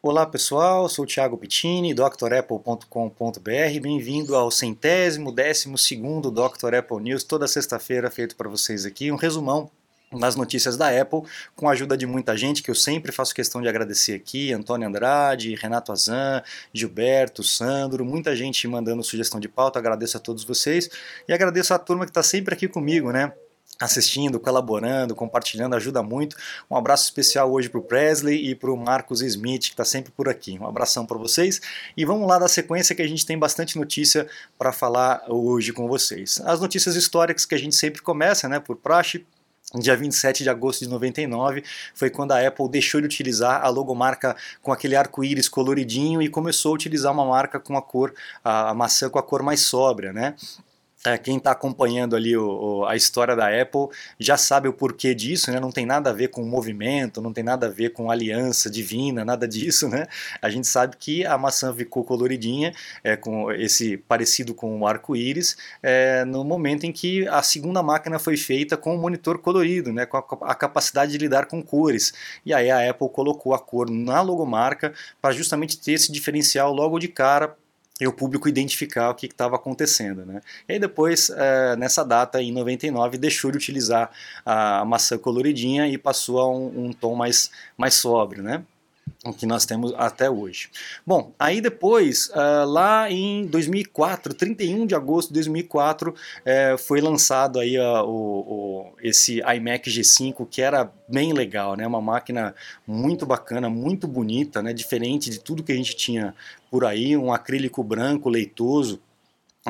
Olá 0.00 0.24
pessoal, 0.24 0.88
sou 0.88 1.04
o 1.04 1.08
Thiago 1.08 1.36
Pittini, 1.36 1.92
drapple.com.br. 1.92 3.80
Bem-vindo 3.82 4.36
ao 4.36 4.48
centésimo, 4.48 5.32
décimo 5.32 5.76
segundo 5.76 6.30
Dr. 6.30 6.76
Apple 6.76 7.02
News, 7.02 7.24
toda 7.24 7.48
sexta-feira 7.48 8.08
feito 8.08 8.36
para 8.36 8.48
vocês 8.48 8.86
aqui, 8.86 9.10
um 9.10 9.16
resumão 9.16 9.68
nas 10.12 10.36
notícias 10.36 10.76
da 10.76 10.88
Apple, 10.88 11.22
com 11.56 11.68
a 11.68 11.72
ajuda 11.72 11.96
de 11.96 12.06
muita 12.06 12.36
gente 12.36 12.62
que 12.62 12.70
eu 12.70 12.76
sempre 12.76 13.10
faço 13.10 13.34
questão 13.34 13.60
de 13.60 13.66
agradecer 13.66 14.14
aqui, 14.14 14.52
Antônio 14.52 14.86
Andrade, 14.86 15.56
Renato 15.56 15.90
Azan, 15.90 16.44
Gilberto, 16.72 17.42
Sandro, 17.42 18.04
muita 18.04 18.36
gente 18.36 18.68
mandando 18.68 19.02
sugestão 19.02 19.40
de 19.40 19.48
pauta, 19.48 19.80
agradeço 19.80 20.16
a 20.16 20.20
todos 20.20 20.44
vocês 20.44 20.88
e 21.26 21.32
agradeço 21.32 21.74
a 21.74 21.78
turma 21.78 22.04
que 22.04 22.12
está 22.12 22.22
sempre 22.22 22.54
aqui 22.54 22.68
comigo, 22.68 23.10
né? 23.10 23.32
Assistindo, 23.80 24.40
colaborando, 24.40 25.14
compartilhando, 25.14 25.74
ajuda 25.74 26.02
muito. 26.02 26.36
Um 26.70 26.76
abraço 26.76 27.04
especial 27.04 27.50
hoje 27.52 27.68
para 27.68 27.78
o 27.78 27.82
Presley 27.82 28.50
e 28.50 28.54
para 28.54 28.70
o 28.70 28.76
Marcos 28.76 29.22
Smith, 29.22 29.62
que 29.62 29.68
está 29.70 29.84
sempre 29.84 30.10
por 30.10 30.28
aqui. 30.28 30.58
Um 30.58 30.66
abração 30.66 31.06
para 31.06 31.16
vocês 31.16 31.60
e 31.96 32.04
vamos 32.04 32.26
lá 32.26 32.38
da 32.38 32.48
sequência 32.48 32.94
que 32.94 33.02
a 33.02 33.08
gente 33.08 33.24
tem 33.24 33.38
bastante 33.38 33.78
notícia 33.78 34.26
para 34.58 34.72
falar 34.72 35.22
hoje 35.28 35.72
com 35.72 35.86
vocês. 35.86 36.40
As 36.44 36.60
notícias 36.60 36.96
históricas 36.96 37.44
que 37.44 37.54
a 37.54 37.58
gente 37.58 37.76
sempre 37.76 38.02
começa, 38.02 38.48
né, 38.48 38.58
por 38.58 38.76
praxe, 38.76 39.24
Dia 39.74 39.94
27 39.94 40.42
de 40.42 40.48
agosto 40.48 40.80
de 40.80 40.88
99 40.88 41.62
foi 41.94 42.08
quando 42.08 42.32
a 42.32 42.46
Apple 42.46 42.70
deixou 42.70 43.02
de 43.02 43.06
utilizar 43.06 43.62
a 43.62 43.68
logomarca 43.68 44.34
com 44.62 44.72
aquele 44.72 44.96
arco-íris 44.96 45.46
coloridinho 45.46 46.22
e 46.22 46.28
começou 46.30 46.72
a 46.72 46.74
utilizar 46.74 47.12
uma 47.12 47.26
marca 47.26 47.60
com 47.60 47.76
a 47.76 47.82
cor, 47.82 48.14
a 48.42 48.72
maçã 48.72 49.10
com 49.10 49.18
a 49.18 49.22
cor 49.22 49.42
mais 49.42 49.60
sóbria, 49.60 50.10
né? 50.10 50.34
É, 51.06 51.16
quem 51.16 51.36
está 51.36 51.52
acompanhando 51.52 52.16
ali 52.16 52.36
o, 52.36 52.80
o, 52.80 52.84
a 52.84 52.96
história 52.96 53.36
da 53.36 53.46
Apple 53.46 53.86
já 54.18 54.36
sabe 54.36 54.66
o 54.68 54.72
porquê 54.72 55.14
disso, 55.14 55.52
né? 55.52 55.60
não 55.60 55.70
tem 55.70 55.86
nada 55.86 56.10
a 56.10 56.12
ver 56.12 56.28
com 56.28 56.42
movimento, 56.42 57.22
não 57.22 57.32
tem 57.32 57.44
nada 57.44 57.66
a 57.66 57.70
ver 57.70 57.90
com 57.90 58.10
aliança 58.10 58.68
divina, 58.68 59.24
nada 59.24 59.46
disso. 59.46 59.88
Né? 59.88 60.06
A 60.42 60.50
gente 60.50 60.66
sabe 60.66 60.96
que 60.96 61.24
a 61.24 61.38
maçã 61.38 61.72
ficou 61.72 62.02
coloridinha, 62.02 62.74
é, 63.04 63.16
com 63.16 63.52
esse 63.52 63.96
parecido 63.96 64.52
com 64.54 64.80
o 64.80 64.86
arco-íris, 64.88 65.56
é, 65.82 66.24
no 66.24 66.42
momento 66.42 66.84
em 66.84 66.92
que 66.92 67.28
a 67.28 67.42
segunda 67.42 67.80
máquina 67.80 68.18
foi 68.18 68.36
feita 68.36 68.76
com 68.76 68.96
o 68.96 68.98
monitor 68.98 69.38
colorido, 69.38 69.92
né? 69.92 70.04
com 70.04 70.16
a, 70.16 70.50
a 70.50 70.54
capacidade 70.54 71.12
de 71.12 71.18
lidar 71.18 71.46
com 71.46 71.62
cores. 71.62 72.12
E 72.44 72.52
aí 72.52 72.70
a 72.72 72.90
Apple 72.90 73.08
colocou 73.08 73.54
a 73.54 73.58
cor 73.60 73.88
na 73.88 74.20
logomarca 74.20 74.92
para 75.22 75.32
justamente 75.32 75.78
ter 75.78 75.92
esse 75.92 76.10
diferencial 76.10 76.72
logo 76.72 76.98
de 76.98 77.06
cara 77.06 77.56
e 78.00 78.06
o 78.06 78.12
público 78.12 78.48
identificar 78.48 79.10
o 79.10 79.14
que 79.14 79.26
estava 79.26 79.56
acontecendo. 79.56 80.24
Né? 80.24 80.40
E 80.68 80.74
aí 80.74 80.78
depois, 80.78 81.30
é, 81.30 81.76
nessa 81.76 82.04
data, 82.04 82.40
em 82.42 82.52
99, 82.52 83.18
deixou 83.18 83.50
de 83.50 83.56
utilizar 83.56 84.10
a 84.44 84.84
maçã 84.84 85.18
coloridinha 85.18 85.88
e 85.88 85.98
passou 85.98 86.38
a 86.38 86.50
um, 86.50 86.86
um 86.86 86.92
tom 86.92 87.14
mais, 87.14 87.50
mais 87.76 87.94
sóbrio. 87.94 88.42
Né? 88.42 88.64
O 89.24 89.32
que 89.32 89.46
nós 89.46 89.66
temos 89.66 89.92
até 89.96 90.30
hoje. 90.30 90.70
Bom, 91.04 91.32
aí 91.38 91.60
depois, 91.60 92.28
uh, 92.28 92.64
lá 92.66 93.10
em 93.10 93.46
2004, 93.46 94.32
31 94.32 94.86
de 94.86 94.94
agosto 94.94 95.28
de 95.28 95.34
2004, 95.34 96.10
uh, 96.10 96.78
foi 96.78 97.00
lançado 97.00 97.58
aí 97.58 97.78
uh, 97.78 98.04
o, 98.04 98.12
o, 98.12 98.92
esse 99.02 99.40
iMac 99.40 99.90
G5, 99.90 100.46
que 100.48 100.62
era 100.62 100.90
bem 101.08 101.32
legal, 101.32 101.74
né? 101.74 101.86
Uma 101.86 102.00
máquina 102.00 102.54
muito 102.86 103.26
bacana, 103.26 103.68
muito 103.68 104.06
bonita, 104.06 104.62
né? 104.62 104.72
Diferente 104.72 105.30
de 105.30 105.40
tudo 105.40 105.64
que 105.64 105.72
a 105.72 105.76
gente 105.76 105.96
tinha 105.96 106.34
por 106.70 106.84
aí, 106.84 107.16
um 107.16 107.32
acrílico 107.32 107.82
branco 107.82 108.28
leitoso, 108.28 109.00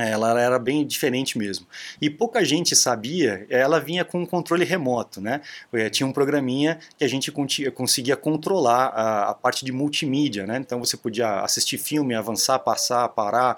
ela 0.07 0.41
era 0.41 0.59
bem 0.59 0.87
diferente 0.87 1.39
mesmo. 1.39 1.67
E 2.01 2.11
pouca 2.11 2.45
gente 2.45 2.75
sabia, 2.77 3.47
ela 3.49 3.81
vinha 3.81 4.05
com 4.05 4.23
um 4.23 4.27
controle 4.27 4.65
remoto, 4.65 5.21
né? 5.21 5.41
É, 5.73 5.89
tinha 5.89 6.07
um 6.07 6.13
programinha 6.13 6.79
que 6.97 7.05
a 7.05 7.09
gente 7.09 7.33
conseguia 7.75 8.17
controlar 8.17 8.87
a, 8.89 9.31
a, 9.31 9.35
parte 9.35 9.65
de 9.65 9.73
multimídia, 9.73 10.47
né? 10.47 10.59
Então 10.59 10.79
você 10.79 10.97
podia 10.97 11.41
assistir 11.41 11.79
filme, 11.79 12.15
avançar, 12.15 12.59
passar, 12.59 13.09
parar. 13.09 13.57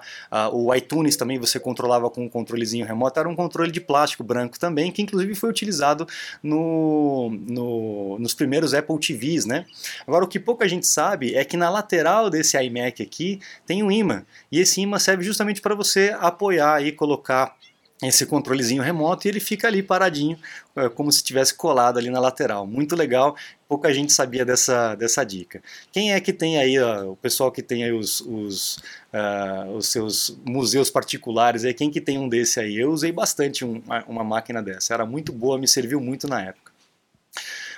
O 0.53 0.73
iTunes 0.73 1.15
também 1.15 1.37
você 1.39 1.59
controlava 1.59 2.09
com 2.09 2.25
um 2.25 2.29
controlezinho 2.29 2.85
remoto. 2.85 3.19
Era 3.19 3.29
um 3.29 3.35
controle 3.35 3.71
de 3.71 3.81
plástico 3.81 4.23
branco 4.23 4.59
também, 4.59 4.91
que 4.91 5.01
inclusive 5.01 5.35
foi 5.35 5.49
utilizado 5.49 6.07
no, 6.41 7.29
no, 7.47 8.17
nos 8.19 8.33
primeiros 8.33 8.73
Apple 8.73 8.99
TVs, 8.99 9.45
né? 9.45 9.65
Agora, 10.07 10.25
o 10.25 10.27
que 10.27 10.39
pouca 10.39 10.67
gente 10.67 10.87
sabe 10.87 11.35
é 11.35 11.43
que 11.43 11.57
na 11.57 11.69
lateral 11.69 12.29
desse 12.29 12.57
iMac 12.57 13.01
aqui 13.01 13.39
tem 13.65 13.83
um 13.83 13.91
imã. 13.91 14.23
E 14.51 14.59
esse 14.59 14.81
imã 14.81 14.99
serve 14.99 15.23
justamente 15.23 15.61
para 15.61 15.75
você 15.75 16.15
apoiar 16.31 16.83
e 16.83 16.91
colocar 16.91 17.55
esse 18.01 18.25
controlezinho 18.25 18.81
remoto 18.81 19.27
e 19.27 19.29
ele 19.29 19.39
fica 19.39 19.67
ali 19.67 19.83
paradinho, 19.83 20.37
é, 20.75 20.89
como 20.89 21.11
se 21.11 21.23
tivesse 21.23 21.53
colado 21.53 21.99
ali 21.99 22.09
na 22.09 22.19
lateral. 22.19 22.65
Muito 22.65 22.95
legal, 22.95 23.35
pouca 23.67 23.93
gente 23.93 24.11
sabia 24.11 24.43
dessa, 24.43 24.95
dessa 24.95 25.23
dica. 25.23 25.61
Quem 25.91 26.11
é 26.13 26.19
que 26.19 26.33
tem 26.33 26.57
aí, 26.57 26.79
ó, 26.79 27.11
o 27.11 27.15
pessoal 27.15 27.51
que 27.51 27.61
tem 27.61 27.83
aí 27.83 27.91
os, 27.91 28.21
os, 28.21 28.77
uh, 29.13 29.69
os, 29.75 29.87
seus 29.87 30.35
museus 30.43 30.89
particulares, 30.89 31.63
aí, 31.63 31.73
quem 31.73 31.91
que 31.91 32.01
tem 32.01 32.17
um 32.17 32.27
desse 32.27 32.59
aí? 32.59 32.77
Eu 32.77 32.91
usei 32.91 33.11
bastante 33.11 33.63
um, 33.63 33.83
uma 34.07 34.23
máquina 34.23 34.63
dessa, 34.63 34.93
era 34.93 35.05
muito 35.05 35.31
boa, 35.31 35.59
me 35.59 35.67
serviu 35.67 36.01
muito 36.01 36.27
na 36.27 36.41
época. 36.41 36.70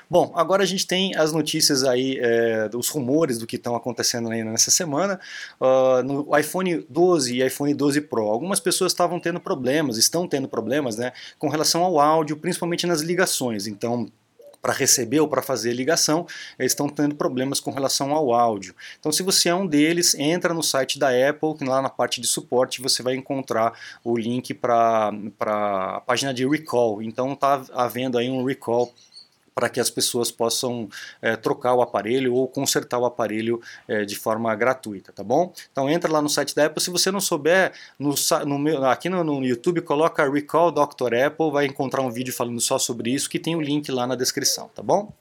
Bom, 0.10 0.32
agora 0.36 0.64
a 0.64 0.66
gente 0.66 0.86
tem 0.86 1.16
as 1.16 1.32
notícias 1.32 1.84
aí, 1.84 2.18
é, 2.20 2.70
os 2.76 2.90
rumores 2.90 3.38
do 3.38 3.48
que 3.48 3.56
estão 3.56 3.76
acontecendo 3.76 4.30
aí 4.30 4.44
nessa 4.44 4.72
semana. 4.72 5.20
Uh, 5.60 6.04
no 6.04 6.38
iPhone 6.38 6.86
12 6.90 7.36
e 7.36 7.46
iPhone 7.46 7.74
12 7.74 8.02
Pro, 8.02 8.24
algumas 8.24 8.60
pessoas 8.60 8.92
estavam 8.92 9.20
tendo 9.20 9.40
problemas, 9.40 9.98
estão 9.98 10.28
tendo 10.28 10.48
problemas, 10.48 10.98
né, 10.98 11.12
com 11.40 11.48
relação 11.48 11.84
ao 11.84 12.00
áudio, 12.00 12.38
principalmente 12.38 12.86
nas 12.86 13.02
ligações. 13.02 13.68
Então, 13.68 14.10
para 14.64 14.72
receber 14.72 15.20
ou 15.20 15.28
para 15.28 15.42
fazer 15.42 15.74
ligação, 15.74 16.26
eles 16.58 16.72
estão 16.72 16.88
tendo 16.88 17.16
problemas 17.16 17.60
com 17.60 17.70
relação 17.70 18.14
ao 18.14 18.34
áudio. 18.34 18.74
Então, 18.98 19.12
se 19.12 19.22
você 19.22 19.50
é 19.50 19.56
um 19.56 19.68
deles, 19.68 20.16
entra 20.16 20.54
no 20.54 20.64
site 20.64 20.98
da 20.98 21.10
Apple, 21.10 21.56
que 21.58 21.66
lá 21.66 21.82
na 21.82 21.90
parte 21.90 22.22
de 22.22 22.28
suporte 22.28 22.82
você 22.82 23.04
vai 23.04 23.14
encontrar 23.14 23.74
o 24.06 24.18
link 24.18 24.54
para 24.54 25.12
a 25.42 26.02
página 26.06 26.34
de 26.34 26.48
recall. 26.48 27.02
Então, 27.02 27.34
está 27.34 27.62
havendo 27.74 28.18
aí 28.18 28.30
um 28.30 28.46
recall 28.46 28.94
para 29.54 29.70
que 29.70 29.80
as 29.80 29.90
pessoas 29.90 30.32
possam 30.32 30.90
é, 31.22 31.36
trocar 31.36 31.74
o 31.74 31.82
aparelho 31.82 32.34
ou 32.34 32.48
consertar 32.48 33.00
o 33.00 33.06
aparelho 33.06 33.62
é, 33.88 34.06
de 34.06 34.16
forma 34.16 34.54
gratuita, 34.56 35.12
tá 35.12 35.24
bom? 35.24 35.54
Então 35.72 35.90
entra 35.90 36.12
lá 36.12 36.22
no 36.22 36.30
site 36.30 36.56
da 36.56 36.66
Apple, 36.66 36.82
se 36.82 36.90
você 36.90 37.12
não 37.12 37.22
souber, 37.22 37.74
no, 37.98 38.14
no 38.46 38.60
meu, 38.60 38.84
aqui 38.86 39.10
no, 39.10 39.24
no, 39.24 39.44
YouTube 39.44 39.82
coloca 39.82 40.30
Recall 40.30 40.72
Dr. 40.72 41.16
Apple, 41.26 41.52
vai 41.52 41.66
encontrar 41.66 42.02
um 42.02 42.12
vídeo 42.12 42.34
falando 42.34 42.60
só 42.60 42.78
sobre 42.78 43.12
isso, 43.12 43.30
que 43.30 43.40
tem 43.40 43.56
o 43.56 43.62
link 43.62 43.92
lá 43.92 44.08
na 44.08 44.16
descrição, 44.16 44.70
tá 44.74 44.82
bom? 44.82 45.14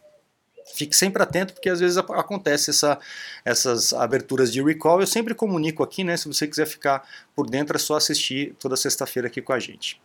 Fique 0.75 0.97
sempre 0.97 1.23
atento, 1.23 1.53
porque 1.55 1.69
às 1.69 1.81
vezes 1.81 1.97
acontece 1.97 2.71
essa, 2.71 2.99
essas 3.45 3.93
aberturas 3.93 4.53
de 4.53 4.63
recall. 4.63 5.01
Eu 5.01 5.07
sempre 5.07 5.35
comunico 5.35 5.83
aqui, 5.83 6.05
né? 6.05 6.17
Se 6.17 6.29
você 6.29 6.47
quiser 6.47 6.67
ficar 6.67 7.07
por 7.35 7.49
dentro, 7.49 7.77
é 7.77 7.79
só 7.79 7.97
assistir 7.97 8.55
toda 8.59 8.77
sexta-feira 8.77 9.29
aqui 9.29 9.43
com 9.43 9.53
a 9.53 9.59
gente. 9.59 10.01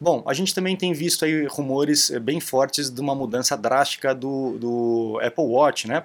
Bom, 0.00 0.22
a 0.26 0.34
gente 0.34 0.54
também 0.54 0.76
tem 0.76 0.92
visto 0.92 1.24
aí 1.24 1.46
rumores 1.46 2.10
eh, 2.10 2.18
bem 2.18 2.40
fortes 2.40 2.90
de 2.90 3.00
uma 3.00 3.14
mudança 3.14 3.56
drástica 3.56 4.14
do, 4.14 4.58
do 4.58 5.20
Apple 5.22 5.44
Watch, 5.44 5.88
né? 5.88 6.04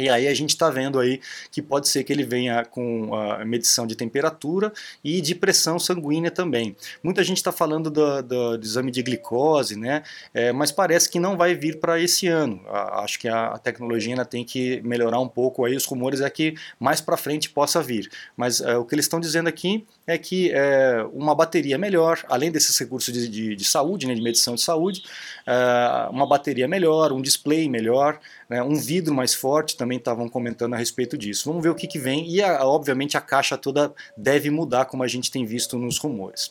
E 0.00 0.08
aí 0.08 0.26
a 0.26 0.34
gente 0.34 0.50
está 0.50 0.70
vendo 0.70 0.98
aí 0.98 1.20
que 1.50 1.60
pode 1.60 1.88
ser 1.88 2.04
que 2.04 2.12
ele 2.12 2.24
venha 2.24 2.64
com 2.64 3.14
a 3.14 3.44
medição 3.44 3.86
de 3.86 3.94
temperatura 3.94 4.72
e 5.04 5.20
de 5.20 5.34
pressão 5.34 5.78
sanguínea 5.78 6.30
também. 6.30 6.76
Muita 7.02 7.22
gente 7.22 7.36
está 7.36 7.52
falando 7.52 7.90
do, 7.90 8.22
do, 8.22 8.58
do, 8.58 8.64
exame 8.64 8.90
de 8.90 9.02
glicose, 9.02 9.76
né? 9.76 10.02
É, 10.32 10.52
mas 10.52 10.72
parece 10.72 11.10
que 11.10 11.18
não 11.18 11.36
vai 11.36 11.54
vir 11.54 11.78
para 11.78 12.00
esse 12.00 12.26
ano. 12.28 12.60
A, 12.68 13.04
acho 13.04 13.18
que 13.18 13.28
a, 13.28 13.58
tecnologia 13.58 14.12
ainda 14.12 14.24
tem 14.24 14.44
que 14.44 14.80
melhorar 14.82 15.20
um 15.20 15.28
pouco 15.28 15.64
aí. 15.64 15.76
Os 15.76 15.84
rumores 15.84 16.20
é 16.20 16.30
que 16.30 16.54
mais 16.78 17.00
para 17.00 17.16
frente 17.16 17.50
possa 17.50 17.82
vir. 17.82 18.10
Mas 18.36 18.60
é, 18.60 18.76
o 18.76 18.84
que 18.84 18.94
eles 18.94 19.04
estão 19.04 19.20
dizendo 19.20 19.48
aqui 19.48 19.84
é 20.06 20.16
que 20.18 20.50
é, 20.52 21.04
uma 21.12 21.34
bateria 21.34 21.78
melhor, 21.78 22.24
além 22.28 22.50
desses 22.50 22.76
recursos 22.78 23.12
de, 23.12 23.28
de, 23.28 23.56
de 23.56 23.64
saúde, 23.64 24.06
né, 24.06 24.14
de 24.14 24.22
medição 24.22 24.54
de 24.54 24.60
saúde, 24.60 25.02
é, 25.46 26.08
uma 26.10 26.26
bateria 26.26 26.66
melhor, 26.66 27.12
um 27.12 27.20
display 27.20 27.68
melhor, 27.68 28.18
né, 28.48 28.62
um 28.62 28.74
vidro 28.74 29.14
mais 29.14 29.34
forte 29.34 29.76
também 29.76 29.89
estavam 29.98 30.28
comentando 30.28 30.74
a 30.74 30.76
respeito 30.76 31.16
disso. 31.16 31.48
Vamos 31.48 31.62
ver 31.62 31.70
o 31.70 31.74
que, 31.74 31.86
que 31.86 31.98
vem 31.98 32.28
e, 32.28 32.42
a, 32.42 32.64
obviamente, 32.66 33.16
a 33.16 33.20
caixa 33.20 33.56
toda 33.56 33.92
deve 34.16 34.50
mudar, 34.50 34.86
como 34.86 35.02
a 35.02 35.08
gente 35.08 35.30
tem 35.30 35.44
visto 35.44 35.78
nos 35.78 35.98
rumores. 35.98 36.50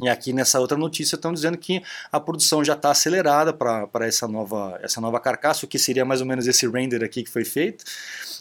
E 0.00 0.08
aqui 0.08 0.32
nessa 0.32 0.58
outra 0.58 0.76
notícia 0.76 1.14
estão 1.14 1.32
dizendo 1.32 1.56
que 1.56 1.80
a 2.10 2.18
produção 2.18 2.64
já 2.64 2.72
está 2.72 2.90
acelerada 2.90 3.52
para 3.52 4.06
essa 4.06 4.26
nova, 4.26 4.78
essa 4.82 5.00
nova 5.00 5.20
carcaça, 5.20 5.64
o 5.64 5.68
que 5.68 5.78
seria 5.78 6.04
mais 6.04 6.20
ou 6.20 6.26
menos 6.26 6.48
esse 6.48 6.66
render 6.68 7.04
aqui 7.04 7.22
que 7.22 7.30
foi 7.30 7.44
feito. 7.44 7.84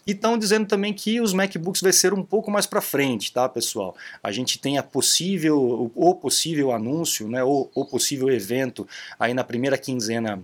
E 0.05 0.11
estão 0.11 0.37
dizendo 0.37 0.65
também 0.65 0.93
que 0.93 1.21
os 1.21 1.31
MacBooks 1.31 1.81
vai 1.81 1.93
ser 1.93 2.11
um 2.11 2.23
pouco 2.23 2.49
mais 2.49 2.65
para 2.65 2.81
frente, 2.81 3.31
tá, 3.31 3.47
pessoal? 3.47 3.95
A 4.21 4.31
gente 4.31 4.57
tem 4.57 4.79
a 4.79 4.83
possível, 4.83 5.91
o 5.93 6.15
possível 6.15 6.71
anúncio, 6.71 7.29
né, 7.29 7.43
o 7.43 7.85
possível 7.85 8.29
evento 8.31 8.87
aí 9.19 9.33
na 9.33 9.43
primeira 9.43 9.77
quinzena 9.77 10.43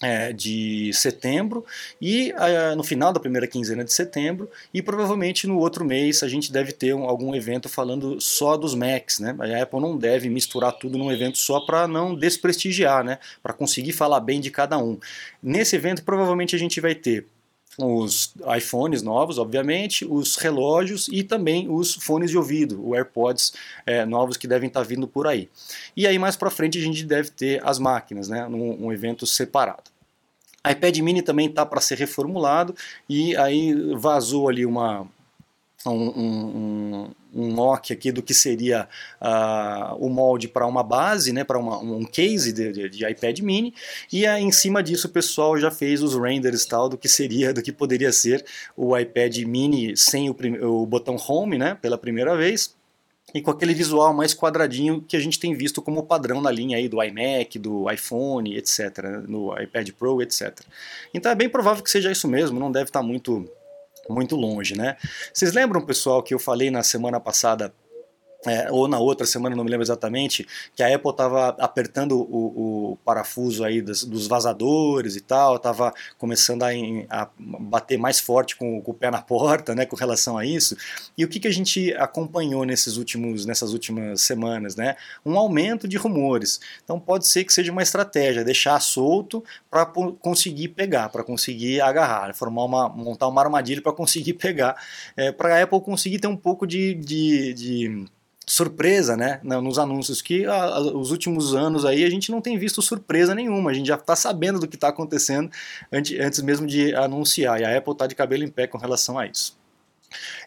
é, 0.00 0.32
de 0.32 0.90
setembro 0.94 1.64
e 2.00 2.32
é, 2.32 2.74
no 2.74 2.82
final 2.82 3.12
da 3.12 3.20
primeira 3.20 3.46
quinzena 3.46 3.84
de 3.84 3.92
setembro 3.92 4.50
e 4.72 4.80
provavelmente 4.80 5.46
no 5.46 5.58
outro 5.58 5.84
mês 5.84 6.22
a 6.22 6.28
gente 6.28 6.50
deve 6.50 6.72
ter 6.72 6.94
um, 6.94 7.04
algum 7.04 7.34
evento 7.34 7.68
falando 7.68 8.20
só 8.20 8.56
dos 8.56 8.74
Macs, 8.74 9.18
né? 9.18 9.36
A 9.38 9.62
Apple 9.62 9.80
não 9.80 9.96
deve 9.96 10.28
misturar 10.30 10.72
tudo 10.72 10.96
num 10.96 11.12
evento 11.12 11.36
só 11.38 11.60
para 11.60 11.86
não 11.86 12.14
desprestigiar, 12.14 13.04
né? 13.04 13.18
Para 13.42 13.52
conseguir 13.52 13.92
falar 13.92 14.20
bem 14.20 14.40
de 14.40 14.50
cada 14.50 14.78
um. 14.78 14.98
Nesse 15.42 15.76
evento 15.76 16.02
provavelmente 16.02 16.56
a 16.56 16.58
gente 16.58 16.80
vai 16.80 16.94
ter 16.94 17.26
os 17.78 18.34
iPhones 18.56 19.02
novos, 19.02 19.38
obviamente, 19.38 20.04
os 20.04 20.36
relógios 20.36 21.08
e 21.10 21.22
também 21.22 21.68
os 21.68 21.94
fones 21.94 22.30
de 22.30 22.36
ouvido, 22.36 22.84
o 22.84 22.94
AirPods 22.94 23.52
é, 23.86 24.04
novos 24.04 24.36
que 24.36 24.46
devem 24.46 24.66
estar 24.68 24.82
vindo 24.82 25.06
por 25.06 25.26
aí. 25.26 25.48
E 25.96 26.06
aí 26.06 26.18
mais 26.18 26.36
para 26.36 26.50
frente 26.50 26.78
a 26.78 26.82
gente 26.82 27.04
deve 27.04 27.30
ter 27.30 27.64
as 27.64 27.78
máquinas, 27.78 28.28
né, 28.28 28.46
num 28.48 28.86
um 28.86 28.92
evento 28.92 29.26
separado. 29.26 29.89
iPad 30.68 30.98
Mini 30.98 31.22
também 31.22 31.46
está 31.48 31.64
para 31.64 31.80
ser 31.80 31.98
reformulado 31.98 32.74
e 33.08 33.36
aí 33.36 33.74
vazou 33.94 34.48
ali 34.48 34.66
uma, 34.66 35.06
um, 35.86 35.90
um, 35.92 37.10
um 37.34 37.52
mock 37.52 37.92
aqui 37.92 38.12
do 38.12 38.22
que 38.22 38.34
seria 38.34 38.88
uh, 39.20 39.94
o 39.98 40.10
molde 40.10 40.48
para 40.48 40.66
uma 40.66 40.82
base, 40.82 41.32
né, 41.32 41.44
para 41.44 41.58
um 41.58 42.04
case 42.04 42.52
de, 42.52 42.72
de, 42.72 42.88
de, 42.90 43.06
iPad 43.08 43.38
mini, 43.40 43.74
e 44.12 44.26
aí, 44.26 44.42
em 44.42 44.52
cima 44.52 44.82
disso 44.82 45.06
o 45.06 45.10
pessoal 45.10 45.58
já 45.58 45.70
fez 45.70 46.02
os 46.02 46.14
renders 46.14 46.64
tal 46.66 46.88
do 46.88 46.98
que 46.98 47.08
seria, 47.08 47.52
do 47.52 47.62
que 47.62 47.72
poderia 47.72 48.12
ser 48.12 48.44
o 48.76 48.96
iPad 48.96 49.38
mini 49.44 49.96
sem 49.96 50.28
o, 50.28 50.36
o 50.62 50.86
botão 50.86 51.16
home, 51.16 51.56
né, 51.56 51.76
pela 51.80 51.96
primeira 51.96 52.36
vez, 52.36 52.74
e 53.34 53.40
com 53.40 53.50
aquele 53.50 53.74
visual 53.74 54.12
mais 54.12 54.34
quadradinho 54.34 55.02
que 55.02 55.16
a 55.16 55.20
gente 55.20 55.38
tem 55.38 55.54
visto 55.54 55.80
como 55.80 56.02
padrão 56.02 56.40
na 56.40 56.50
linha 56.50 56.76
aí 56.76 56.88
do 56.88 57.02
iMac, 57.02 57.58
do 57.58 57.90
iPhone, 57.90 58.56
etc, 58.56 58.98
no 59.26 59.58
iPad 59.60 59.90
Pro, 59.92 60.22
etc. 60.22 60.60
Então 61.14 61.30
é 61.30 61.34
bem 61.34 61.48
provável 61.48 61.82
que 61.82 61.90
seja 61.90 62.10
isso 62.10 62.28
mesmo, 62.28 62.58
não 62.58 62.70
deve 62.70 62.90
estar 62.90 63.02
muito 63.02 63.48
muito 64.08 64.34
longe, 64.34 64.76
né? 64.76 64.96
Vocês 65.32 65.52
lembram, 65.52 65.80
pessoal, 65.80 66.22
que 66.22 66.34
eu 66.34 66.38
falei 66.38 66.70
na 66.70 66.82
semana 66.82 67.20
passada 67.20 67.72
é, 68.46 68.70
ou 68.70 68.88
na 68.88 68.98
outra 68.98 69.26
semana, 69.26 69.54
não 69.54 69.64
me 69.64 69.70
lembro 69.70 69.84
exatamente, 69.84 70.46
que 70.74 70.82
a 70.82 70.94
Apple 70.94 71.10
estava 71.10 71.48
apertando 71.58 72.18
o, 72.18 72.92
o, 72.92 72.96
parafuso 73.04 73.64
aí 73.64 73.82
dos, 73.82 74.04
dos, 74.04 74.26
vazadores 74.26 75.14
e 75.14 75.20
tal, 75.20 75.56
estava 75.56 75.92
começando 76.16 76.62
a, 76.62 76.70
a, 77.10 77.28
bater 77.38 77.98
mais 77.98 78.18
forte 78.18 78.56
com, 78.56 78.80
com, 78.80 78.92
o 78.92 78.94
pé 78.94 79.10
na 79.10 79.20
porta, 79.22 79.74
né, 79.74 79.84
com 79.84 79.94
relação 79.94 80.38
a 80.38 80.46
isso. 80.46 80.74
E 81.18 81.24
o 81.24 81.28
que, 81.28 81.38
que 81.38 81.48
a 81.48 81.52
gente 81.52 81.92
acompanhou 81.94 82.64
nesses 82.64 82.96
últimos, 82.96 83.44
nessas 83.44 83.72
últimas 83.72 84.22
semanas, 84.22 84.74
né? 84.74 84.96
Um 85.24 85.38
aumento 85.38 85.86
de 85.86 85.96
rumores. 85.96 86.60
Então 86.82 86.98
pode 86.98 87.26
ser 87.26 87.44
que 87.44 87.52
seja 87.52 87.70
uma 87.70 87.82
estratégia, 87.82 88.44
deixar 88.44 88.80
solto 88.80 89.44
para 89.70 89.84
conseguir 89.86 90.68
pegar, 90.68 91.08
para 91.10 91.22
conseguir 91.22 91.80
agarrar, 91.80 92.34
formar 92.34 92.64
uma, 92.64 92.88
montar 92.88 93.28
uma 93.28 93.42
armadilha 93.42 93.82
para 93.82 93.92
conseguir 93.92 94.34
pegar, 94.40 94.76
é, 95.16 95.30
para 95.30 95.56
a 95.56 95.62
Apple 95.62 95.80
conseguir 95.80 96.18
ter 96.18 96.28
um 96.28 96.36
pouco 96.36 96.66
de, 96.66 96.94
de, 96.94 97.54
de 97.54 98.06
surpresa, 98.50 99.16
né, 99.16 99.40
nos 99.44 99.78
anúncios, 99.78 100.20
que 100.20 100.44
a, 100.44 100.80
os 100.80 101.12
últimos 101.12 101.54
anos 101.54 101.84
aí 101.84 102.02
a 102.02 102.10
gente 102.10 102.32
não 102.32 102.40
tem 102.40 102.58
visto 102.58 102.82
surpresa 102.82 103.32
nenhuma, 103.32 103.70
a 103.70 103.72
gente 103.72 103.86
já 103.86 103.94
está 103.94 104.16
sabendo 104.16 104.58
do 104.58 104.66
que 104.66 104.74
está 104.74 104.88
acontecendo 104.88 105.48
antes, 105.92 106.18
antes 106.18 106.42
mesmo 106.42 106.66
de 106.66 106.92
anunciar, 106.96 107.60
e 107.60 107.64
a 107.64 107.78
Apple 107.78 107.92
está 107.92 108.08
de 108.08 108.14
cabelo 108.16 108.42
em 108.42 108.48
pé 108.48 108.66
com 108.66 108.76
relação 108.76 109.16
a 109.16 109.24
isso. 109.24 109.56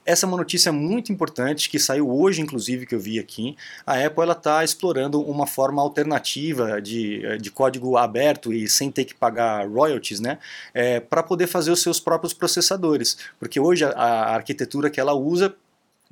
Essa 0.06 0.26
é 0.26 0.28
uma 0.28 0.36
notícia 0.36 0.70
muito 0.74 1.14
importante 1.14 1.70
que 1.70 1.80
saiu 1.80 2.12
hoje, 2.12 2.42
inclusive, 2.42 2.86
que 2.86 2.94
eu 2.94 3.00
vi 3.00 3.18
aqui. 3.18 3.56
A 3.86 3.98
Apple 4.06 4.30
está 4.30 4.62
explorando 4.62 5.22
uma 5.22 5.48
forma 5.48 5.82
alternativa 5.82 6.82
de, 6.82 7.38
de 7.38 7.50
código 7.50 7.96
aberto 7.96 8.52
e 8.52 8.68
sem 8.68 8.92
ter 8.92 9.06
que 9.06 9.16
pagar 9.16 9.66
royalties, 9.66 10.20
né, 10.20 10.40
é, 10.74 11.00
para 11.00 11.24
poder 11.24 11.48
fazer 11.48 11.72
os 11.72 11.82
seus 11.82 12.02
próprios 12.02 12.34
processadores, 12.34 13.18
porque 13.40 13.62
hoje 13.62 13.86
a, 13.86 13.92
a 13.92 14.36
arquitetura 14.36 14.90
que 14.90 15.00
ela 15.00 15.14
usa 15.14 15.56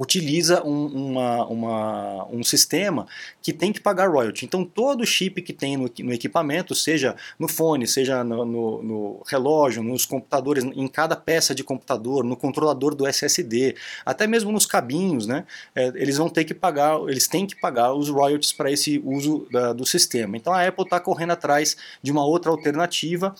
utiliza 0.02 0.64
um, 0.64 0.88
uma, 0.88 1.46
uma, 1.46 2.28
um 2.32 2.44
sistema 2.44 3.06
que 3.40 3.54
tem 3.54 3.72
que 3.72 3.80
pagar 3.80 4.10
royalty. 4.10 4.46
Então 4.46 4.66
todo 4.66 5.06
chip 5.06 5.40
que 5.44 5.54
tem 5.54 5.78
no, 5.78 5.92
no 6.00 6.12
equipamento, 6.12 6.74
seja 6.74 7.16
no 7.38 7.48
fone, 7.48 7.86
seja 7.86 8.24
no, 8.24 8.44
no, 8.44 8.82
no, 8.82 9.24
relógio, 9.28 9.84
nos 9.84 10.04
computadores, 10.04 10.64
em 10.64 10.88
cada 10.88 11.16
peça 11.16 11.54
de 11.54 11.64
computador, 11.64 12.24
no 12.24 12.36
controlador 12.36 12.96
do 12.96 13.06
SSD, 13.06 13.76
até 14.04 14.26
mesmo 14.26 14.52
nos 14.52 14.66
cabinhos, 14.66 15.28
né, 15.28 15.46
é, 15.76 15.90
eles 15.94 16.18
vão 16.18 16.30
ter 16.30 16.46
que 16.46 16.56
pagar, 16.56 17.00
eles 17.08 17.28
têm 17.28 17.46
que 17.46 17.56
pagar 17.62 17.94
os 17.94 18.10
royalties 18.10 18.52
para 18.52 18.72
esse 18.72 19.00
uso 19.06 19.48
da, 19.52 19.72
do 19.72 19.86
sistema. 19.86 20.36
Então 20.36 20.52
a 20.52 20.68
Apple 20.68 20.84
está 20.84 21.00
correndo 21.00 21.32
atrás 21.32 21.78
de 22.02 22.12
uma 22.12 22.26
outra 22.26 22.50
alternativa, 22.50 23.36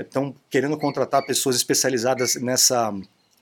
estão 0.00 0.28
é, 0.30 0.32
querendo 0.50 0.76
contratar 0.76 1.24
pessoas 1.24 1.54
especializadas 1.54 2.34
nessa 2.34 2.92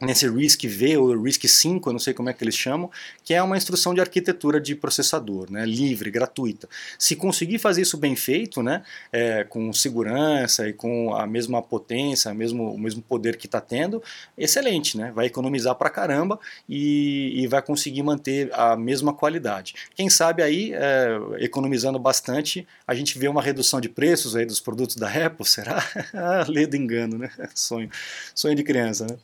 nesse 0.00 0.29
RISC 0.29 0.67
V 0.67 0.96
ou 0.96 1.23
RISC 1.23 1.49
5, 1.49 1.88
eu 1.88 1.93
não 1.93 2.00
sei 2.00 2.12
como 2.12 2.29
é 2.29 2.32
que 2.32 2.43
eles 2.43 2.56
chamam, 2.56 2.91
que 3.23 3.32
é 3.32 3.43
uma 3.43 3.56
instrução 3.56 3.94
de 3.94 4.00
arquitetura 4.00 4.61
de 4.61 4.75
processador, 4.75 5.50
né, 5.50 5.64
livre, 5.64 6.11
gratuita. 6.11 6.69
Se 6.99 7.14
conseguir 7.14 7.58
fazer 7.58 7.82
isso 7.82 7.96
bem 7.96 8.17
feito, 8.17 8.62
né, 8.62 8.82
é, 9.12 9.44
com 9.44 9.73
segurança 9.73 10.69
e 10.69 10.73
com 10.73 11.14
a 11.14 11.26
mesma 11.26 11.62
potência, 11.62 12.32
mesmo, 12.35 12.73
o 12.73 12.79
mesmo 12.79 13.02
poder 13.02 13.37
que 13.37 13.46
está 13.46 13.61
tendo, 13.61 14.02
excelente, 14.37 14.99
né, 14.99 15.12
vai 15.14 15.26
economizar 15.26 15.75
para 15.76 15.88
caramba 15.91 16.38
e, 16.69 17.43
e, 17.43 17.46
vai 17.46 17.62
conseguir 17.62 18.02
manter 18.02 18.50
a 18.52 18.76
mesma 18.76 19.12
qualidade. 19.12 19.75
Quem 19.94 20.11
sabe 20.11 20.43
aí, 20.43 20.73
é, 20.75 21.19
economizando 21.38 21.99
bastante, 21.99 22.67
a 22.87 22.94
gente 22.94 23.19
vê 23.19 23.29
uma 23.29 23.43
redução 23.43 23.81
de 23.81 23.88
preços 23.88 24.35
aí 24.35 24.44
dos 24.44 24.61
produtos 24.61 24.96
da 24.96 25.08
Apple, 25.08 25.46
será? 25.46 25.85
ah, 26.12 26.44
lê 26.49 26.67
do 26.67 26.76
engano, 26.76 27.17
né, 27.17 27.31
sonho, 27.55 27.88
sonho 28.35 28.56
de 28.56 28.64
criança, 28.64 29.06
né. 29.06 29.17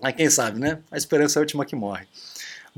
Mas 0.00 0.14
quem 0.14 0.28
sabe, 0.28 0.60
né? 0.60 0.78
A 0.90 0.96
esperança 0.96 1.38
é 1.38 1.40
a 1.40 1.42
última 1.42 1.64
que 1.64 1.74
morre. 1.74 2.06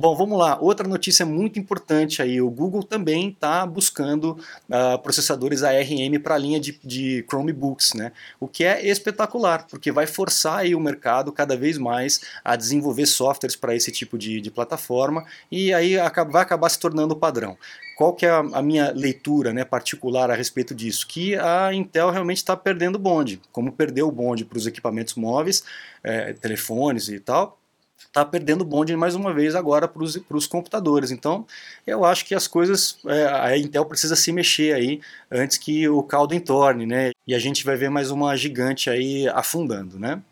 Bom, 0.01 0.15
vamos 0.15 0.39
lá. 0.39 0.57
Outra 0.61 0.87
notícia 0.87 1.27
muito 1.27 1.59
importante 1.59 2.23
aí. 2.23 2.41
O 2.41 2.49
Google 2.49 2.85
também 2.85 3.31
está 3.31 3.67
buscando 3.67 4.39
uh, 4.71 4.97
processadores 5.03 5.65
ARM 5.65 6.21
para 6.23 6.37
a 6.37 6.39
linha 6.39 6.61
de, 6.61 6.79
de, 6.85 7.25
Chromebooks, 7.29 7.95
né? 7.95 8.13
O 8.39 8.47
que 8.47 8.63
é 8.63 8.87
espetacular, 8.87 9.67
porque 9.67 9.91
vai 9.91 10.07
forçar 10.07 10.61
aí 10.61 10.73
o 10.73 10.79
mercado 10.79 11.33
cada 11.33 11.57
vez 11.57 11.77
mais 11.79 12.21
a 12.45 12.55
desenvolver 12.55 13.07
softwares 13.07 13.57
para 13.57 13.75
esse 13.75 13.91
tipo 13.91 14.17
de, 14.17 14.41
de, 14.41 14.53
plataforma 14.53 15.25
e 15.51 15.75
aí 15.75 15.97
vai 16.31 16.43
acabar 16.43 16.69
se 16.69 16.79
tornando 16.79 17.17
padrão. 17.17 17.59
Qual 17.99 18.15
que 18.15 18.25
é 18.25 18.31
a, 18.31 18.39
a 18.39 18.63
minha 18.63 18.93
leitura 18.93 19.53
né, 19.53 19.65
particular 19.65 20.31
a 20.31 20.35
respeito 20.37 20.73
disso? 20.73 21.05
Que 21.05 21.35
a 21.35 21.75
Intel 21.75 22.11
realmente 22.11 22.37
está 22.37 22.57
perdendo 22.57 22.95
o 22.95 22.99
bonde, 23.01 23.43
como 23.51 23.73
perdeu 23.73 24.07
o 24.07 24.13
bonde 24.13 24.45
para 24.45 24.57
os 24.57 24.69
equipamentos 24.69 25.17
móveis, 25.17 25.65
é, 26.05 26.33
telefones 26.33 27.09
e 27.09 27.19
tal, 27.19 27.59
está 27.97 28.25
perdendo 28.25 28.65
bonde 28.65 28.95
mais 28.95 29.17
uma 29.17 29.35
vez 29.35 29.57
agora 29.57 29.89
para 29.89 30.05
os 30.05 30.47
computadores. 30.47 31.11
Então, 31.11 31.45
eu 31.85 32.05
acho 32.05 32.25
que 32.25 32.37
as 32.37 32.47
coisas, 32.47 33.01
é, 33.05 33.27
a 33.27 33.59
Intel 33.59 33.85
precisa 33.85 34.15
se 34.15 34.31
mexer 34.31 34.75
aí 34.75 35.01
antes 35.29 35.59
que 35.59 35.89
o 35.89 36.01
caldo 36.01 36.37
entorne, 36.37 36.87
né? 36.87 37.11
E 37.27 37.35
a 37.35 37.39
gente 37.41 37.65
vai 37.65 37.75
ver 37.75 37.91
mais 37.91 38.13
uma 38.13 38.37
gigante 38.37 38.89
aí 38.89 39.27
afundando, 39.27 39.99
né? 39.99 40.23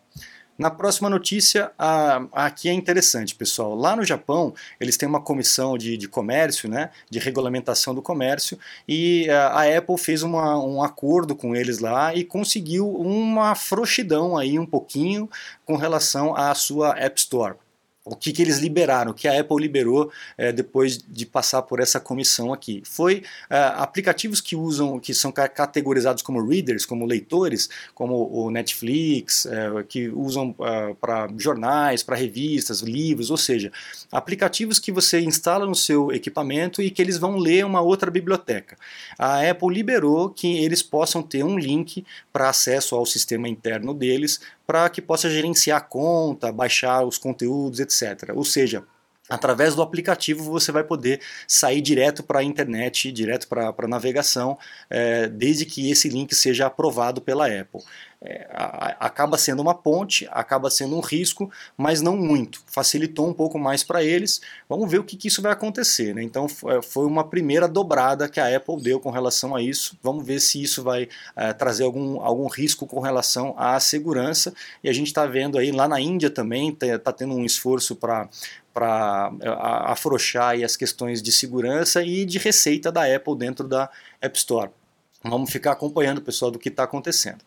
Na 0.59 0.71
próxima 0.71 1.11
notícia, 1.11 1.71
a, 1.79 2.23
a 2.33 2.47
aqui 2.47 2.69
é 2.69 2.73
interessante, 2.73 3.35
pessoal. 3.35 3.75
Lá 3.75 3.95
no 3.95 4.05
Japão, 4.05 4.55
eles 4.81 4.97
têm 4.97 5.09
uma 5.09 5.21
comissão 5.21 5.77
de, 5.77 5.97
de 5.99 6.09
comércio, 6.09 6.69
né, 6.69 6.91
de 7.11 7.19
regulamentação 7.19 7.95
do 7.95 8.01
comércio, 8.01 8.59
e 8.89 9.29
a, 9.29 9.49
a 9.49 9.77
Apple 9.77 9.99
fez 9.99 10.23
uma, 10.23 10.59
um 10.59 10.83
acordo 10.83 11.37
com 11.37 11.55
eles 11.55 11.79
lá 11.79 12.15
e 12.15 12.25
conseguiu 12.25 12.89
uma 12.89 13.55
frouxidão 13.55 14.37
aí 14.37 14.59
um 14.59 14.67
pouquinho 14.67 15.29
com 15.65 15.77
relação 15.77 16.35
à 16.35 16.55
sua 16.55 16.99
App 16.99 17.19
Store 17.21 17.57
o 18.07 18.15
que, 18.15 18.33
que 18.33 18.41
eles 18.41 18.59
liberaram, 18.59 19.11
o 19.11 19.15
que 19.15 19.27
a 19.27 19.41
Apple 19.41 19.57
liberou 19.61 20.13
é, 20.39 20.53
depois 20.53 20.97
de 20.97 21.27
passar 21.27 21.63
por 21.63 21.81
essa 21.81 21.99
comissão 21.99 22.53
aqui. 22.53 22.81
Foi 22.85 23.25
é, 23.51 23.59
aplicativos 23.75 24.41
que 24.41 24.55
usam, 24.55 25.01
que 25.01 25.13
são 25.13 25.33
categorizados 25.33 26.23
como 26.23 26.47
readers, 26.47 26.87
como 26.87 27.05
leitores, 27.05 27.69
como 27.95 28.31
o 28.33 28.49
Netflix, 28.49 29.45
é, 29.47 29.83
que 29.89 30.09
usam 30.09 30.55
para 31.01 31.29
jornais, 31.37 32.05
para 32.05 32.15
revistas, 32.15 32.81
livros, 32.81 33.31
ou 33.31 33.37
seja, 33.37 33.73
aplicativos 34.13 34.79
que 34.79 34.93
você 34.93 35.21
instala 35.21 35.67
no 35.67 35.75
seu 35.75 36.13
equipamento 36.13 36.81
e 36.81 36.93
que 36.93 37.03
eles 37.03 37.19
vão 37.19 37.37
ler 37.37 37.67
uma 37.67 37.81
outra 37.81 38.09
biblioteca. 38.09 38.77
A 39.19 39.41
Apple 39.51 39.75
liberou 39.75 40.31
que 40.31 40.59
eles 40.59 40.81
possam 40.81 41.23
ter 41.23 41.45
um 41.45 41.59
link 41.59 42.05
para 42.33 42.49
acesso 42.49 42.95
ao 42.95 43.05
sistema 43.05 43.49
interno 43.49 43.93
deles 43.93 44.41
para 44.67 44.89
que 44.89 45.01
possa 45.01 45.31
gerenciar 45.31 45.79
a 45.79 45.81
conta, 45.81 46.51
baixar 46.51 47.05
os 47.05 47.19
conteúdos, 47.19 47.81
etc. 47.81 48.33
Ou 48.35 48.45
seja, 48.45 48.85
através 49.29 49.75
do 49.75 49.83
aplicativo 49.83 50.45
você 50.45 50.71
vai 50.73 50.85
poder 50.85 51.21
sair 51.47 51.81
direto 51.81 52.23
para 52.23 52.41
a 52.41 52.45
internet, 52.45 53.11
direto 53.11 53.49
para 53.49 53.75
a 53.77 53.89
navegação, 53.89 54.59
é, 54.89 55.29
desde 55.29 55.65
que 55.65 55.91
esse 55.91 56.09
link 56.09 56.35
seja 56.35 56.67
aprovado 56.67 57.21
pela 57.21 57.47
Apple 57.47 57.83
é, 58.23 58.47
acaba 58.99 59.37
sendo 59.37 59.61
uma 59.61 59.75
ponte, 59.75 60.27
acaba 60.31 60.71
sendo 60.71 60.97
um 60.97 61.01
risco, 61.01 61.51
mas 61.77 62.01
não 62.01 62.17
muito. 62.17 62.63
Facilitou 62.67 63.29
um 63.29 63.33
pouco 63.33 63.59
mais 63.59 63.85
para 63.85 64.03
eles. 64.03 64.41
Vamos 64.69 64.91
ver 64.91 64.99
o 64.99 65.05
que, 65.05 65.17
que 65.17 65.29
isso 65.29 65.43
vai 65.43 65.53
acontecer. 65.53 66.15
Né? 66.15 66.23
Então 66.23 66.47
é, 66.69 66.83
foi 66.83 67.07
uma 67.07 67.25
primeira 67.25 67.69
dobrada 67.69 68.29
que 68.29 68.41
a 68.41 68.57
Apple 68.57 68.83
deu 68.83 68.99
com 68.99 69.11
relação 69.11 69.55
a 69.55 69.63
isso. 69.63 69.97
Vamos 70.03 70.27
ver 70.27 70.41
se 70.41 70.63
isso 70.63 70.83
vai 70.83 71.09
é, 71.35 71.53
trazer 71.53 71.85
algum, 71.85 72.21
algum 72.21 72.49
risco 72.49 72.87
com 72.87 73.01
relação 73.01 73.55
à 73.57 73.79
segurança. 73.79 74.53
E 74.83 74.89
a 74.89 74.93
gente 74.93 75.09
está 75.09 75.27
vendo 75.27 75.59
aí 75.59 75.71
lá 75.71 75.87
na 75.87 76.01
Índia 76.01 76.31
também, 76.31 76.71
está 76.71 76.99
tá 76.99 77.13
tendo 77.13 77.35
um 77.35 77.45
esforço 77.45 77.95
para 77.95 78.29
para 78.77 79.33
é, 79.41 79.49
afrouxar 79.91 80.51
aí 80.51 80.63
as 80.63 80.77
questões 80.77 81.23
de 81.23 81.33
segurança 81.33 82.03
e 82.03 82.27
de 82.27 82.37
receita 82.37 82.93
da 82.93 83.07
Apple 83.07 83.35
dentro 83.35 83.67
da 83.67 83.89
App 84.21 84.37
Store. 84.37 84.71
Vamos 85.25 85.51
ficar 85.51 85.73
acompanhando, 85.73 86.21
pessoal, 86.21 86.51
do 86.51 86.59
que 86.59 86.69
está 86.69 86.83
acontecendo. 86.83 87.43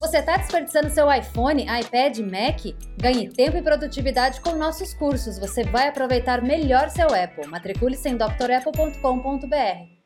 Você 0.00 0.18
está 0.18 0.36
desperdiçando 0.36 0.88
seu 0.90 1.12
iPhone, 1.12 1.64
iPad, 1.64 2.18
Mac? 2.20 2.60
Ganhe 2.96 3.28
tempo 3.30 3.56
e 3.56 3.62
produtividade 3.62 4.40
com 4.40 4.54
nossos 4.54 4.94
cursos. 4.94 5.40
Você 5.40 5.64
vai 5.64 5.88
aproveitar 5.88 6.40
melhor 6.40 6.88
seu 6.88 7.08
Apple. 7.12 7.48
Matricule-se 7.48 8.08
em 8.08 8.16
drapple.com.br. 8.16 9.99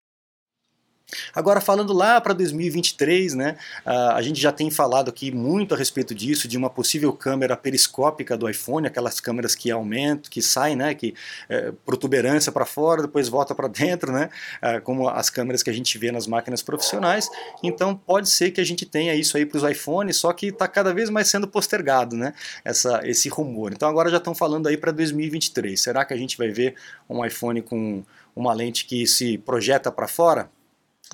Agora, 1.35 1.61
falando 1.61 1.93
lá 1.93 2.21
para 2.21 2.33
2023, 2.33 3.35
né, 3.35 3.57
a 3.85 4.21
gente 4.23 4.41
já 4.41 4.51
tem 4.51 4.71
falado 4.71 5.09
aqui 5.09 5.31
muito 5.31 5.75
a 5.75 5.77
respeito 5.77 6.15
disso, 6.15 6.49
de 6.49 6.57
uma 6.57 6.71
possível 6.71 7.13
câmera 7.13 7.57
periscópica 7.57 8.37
do 8.37 8.49
iPhone, 8.49 8.87
aquelas 8.87 9.21
câmeras 9.21 9.55
que 9.55 9.71
aumentam, 9.71 10.31
que 10.31 10.43
saem, 10.43 10.77
né, 10.77 10.95
que 10.95 11.15
é, 11.49 11.73
protuberância 11.85 12.51
para 12.51 12.65
fora, 12.65 13.03
depois 13.03 13.29
volta 13.29 13.55
para 13.55 13.69
dentro, 13.69 14.13
né, 14.13 14.31
é, 14.63 14.81
como 14.81 15.09
as 15.09 15.31
câmeras 15.31 15.63
que 15.63 15.71
a 15.71 15.73
gente 15.73 15.97
vê 15.99 16.11
nas 16.11 16.27
máquinas 16.27 16.63
profissionais. 16.63 17.29
Então, 17.63 17.95
pode 17.95 18.29
ser 18.29 18.51
que 18.51 18.61
a 18.61 18.65
gente 18.65 18.87
tenha 18.87 19.15
isso 19.15 19.37
aí 19.37 19.45
para 19.45 19.59
os 19.59 19.71
iPhones, 19.71 20.17
só 20.17 20.33
que 20.33 20.47
está 20.47 20.67
cada 20.67 20.93
vez 20.93 21.11
mais 21.11 21.29
sendo 21.29 21.47
postergado, 21.47 22.17
né, 22.17 22.33
essa, 22.65 23.01
esse 23.05 23.29
rumor. 23.29 23.73
Então, 23.73 23.89
agora 23.89 24.11
já 24.11 24.19
estão 24.19 24.35
falando 24.35 24.67
aí 24.69 24.77
para 24.77 24.93
2023. 24.93 25.81
Será 25.81 26.05
que 26.05 26.15
a 26.15 26.17
gente 26.17 26.37
vai 26.37 26.49
ver 26.49 26.75
um 27.09 27.25
iPhone 27.25 27.61
com 27.63 28.03
uma 28.35 28.53
lente 28.53 28.85
que 28.87 29.07
se 29.07 29.39
projeta 29.39 29.93
para 29.93 30.09
fora? 30.09 30.51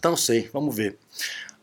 Então 0.00 0.16
sei, 0.16 0.48
vamos 0.50 0.74
ver. 0.74 0.96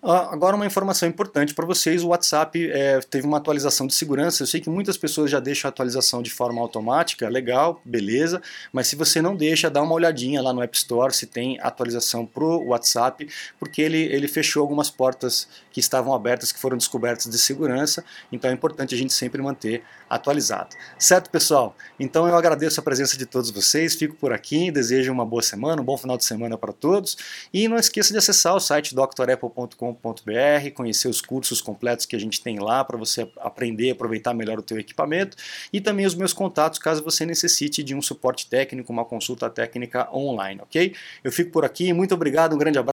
Agora 0.09 0.55
uma 0.55 0.65
informação 0.65 1.05
importante 1.09 1.53
para 1.53 1.65
vocês, 1.65 2.01
o 2.01 2.07
WhatsApp 2.07 2.71
é, 2.71 3.01
teve 3.01 3.27
uma 3.27 3.39
atualização 3.39 3.85
de 3.85 3.93
segurança, 3.93 4.41
eu 4.41 4.47
sei 4.47 4.61
que 4.61 4.69
muitas 4.69 4.95
pessoas 4.95 5.29
já 5.29 5.41
deixam 5.41 5.67
a 5.67 5.69
atualização 5.69 6.21
de 6.21 6.29
forma 6.29 6.61
automática, 6.61 7.27
legal, 7.27 7.81
beleza, 7.83 8.41
mas 8.71 8.87
se 8.87 8.95
você 8.95 9.21
não 9.21 9.35
deixa, 9.35 9.69
dá 9.69 9.81
uma 9.81 9.93
olhadinha 9.93 10.41
lá 10.41 10.53
no 10.53 10.63
App 10.63 10.77
Store 10.77 11.13
se 11.13 11.25
tem 11.25 11.59
atualização 11.59 12.25
para 12.25 12.41
o 12.41 12.67
WhatsApp, 12.67 13.27
porque 13.59 13.81
ele, 13.81 13.97
ele 13.97 14.29
fechou 14.29 14.61
algumas 14.61 14.89
portas 14.89 15.45
que 15.73 15.81
estavam 15.81 16.13
abertas, 16.13 16.53
que 16.53 16.59
foram 16.59 16.77
descobertas 16.77 17.29
de 17.29 17.37
segurança, 17.37 18.01
então 18.31 18.49
é 18.49 18.53
importante 18.53 18.95
a 18.95 18.97
gente 18.97 19.11
sempre 19.11 19.41
manter 19.41 19.83
atualizado. 20.09 20.73
Certo, 20.97 21.29
pessoal? 21.29 21.75
Então 21.99 22.25
eu 22.25 22.35
agradeço 22.37 22.79
a 22.79 22.83
presença 22.83 23.17
de 23.17 23.25
todos 23.25 23.51
vocês, 23.51 23.93
fico 23.93 24.15
por 24.15 24.31
aqui, 24.31 24.71
desejo 24.71 25.11
uma 25.11 25.25
boa 25.25 25.41
semana, 25.41 25.81
um 25.81 25.85
bom 25.85 25.97
final 25.97 26.15
de 26.15 26.23
semana 26.23 26.57
para 26.57 26.71
todos, 26.71 27.17
e 27.53 27.67
não 27.67 27.75
esqueça 27.75 28.13
de 28.13 28.17
acessar 28.17 28.55
o 28.55 28.59
site 28.61 28.95
drapple.com 28.95 29.96
www.equipamento.com.br, 29.97 30.71
conhecer 30.73 31.07
os 31.07 31.21
cursos 31.21 31.61
completos 31.61 32.05
que 32.05 32.15
a 32.15 32.19
gente 32.19 32.41
tem 32.41 32.59
lá 32.59 32.83
para 32.83 32.97
você 32.97 33.29
aprender 33.37 33.87
e 33.87 33.91
aproveitar 33.91 34.33
melhor 34.33 34.59
o 34.59 34.61
teu 34.61 34.79
equipamento 34.79 35.35
e 35.71 35.81
também 35.81 36.05
os 36.05 36.15
meus 36.15 36.33
contatos 36.33 36.79
caso 36.79 37.03
você 37.03 37.25
necessite 37.25 37.83
de 37.83 37.95
um 37.95 38.01
suporte 38.01 38.47
técnico, 38.47 38.91
uma 38.91 39.05
consulta 39.05 39.49
técnica 39.49 40.09
online, 40.15 40.61
ok? 40.61 40.93
Eu 41.23 41.31
fico 41.31 41.51
por 41.51 41.65
aqui, 41.65 41.91
muito 41.93 42.13
obrigado, 42.13 42.53
um 42.53 42.57
grande 42.57 42.79
abraço. 42.79 42.96